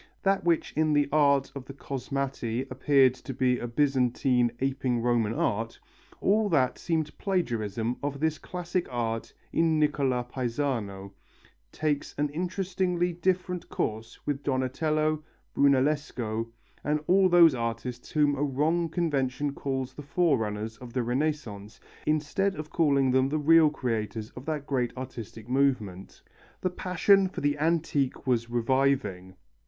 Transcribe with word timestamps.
That 0.23 0.43
which 0.43 0.73
in 0.75 0.93
the 0.93 1.07
art 1.11 1.51
of 1.53 1.65
the 1.65 1.75
Cosmati 1.75 2.65
appeared 2.71 3.13
to 3.13 3.35
be 3.35 3.59
a 3.59 3.67
Byzantine 3.67 4.51
aping 4.59 4.99
Roman 5.03 5.31
art, 5.35 5.79
all 6.19 6.49
that 6.49 6.79
seemed 6.79 7.15
plagiarism 7.19 7.95
of 8.01 8.19
this 8.19 8.39
classic 8.39 8.87
art 8.89 9.31
in 9.53 9.77
Nicola 9.77 10.23
Pisano, 10.23 11.13
takes 11.71 12.15
an 12.17 12.29
interestingly 12.29 13.13
different 13.13 13.69
course 13.69 14.17
with 14.25 14.41
Donatello, 14.41 15.23
Brunellesco, 15.55 16.47
and 16.83 16.99
all 17.05 17.25
of 17.25 17.31
those 17.31 17.53
artists 17.53 18.09
whom 18.09 18.33
a 18.33 18.41
wrong 18.43 18.89
convention 18.89 19.53
calls 19.53 19.93
the 19.93 20.01
forerunners 20.01 20.77
of 20.77 20.93
the 20.93 21.03
Renaissance 21.03 21.79
instead 22.07 22.55
of 22.55 22.71
calling 22.71 23.11
them 23.11 23.29
the 23.29 23.37
real 23.37 23.69
creators 23.69 24.31
of 24.31 24.45
that 24.47 24.65
great 24.65 24.97
artistic 24.97 25.47
movement. 25.47 26.23
The 26.61 26.71
passion 26.71 27.29
for 27.29 27.41
the 27.41 27.59
antique 27.59 28.25
was 28.25 28.49
reviving. 28.49 29.35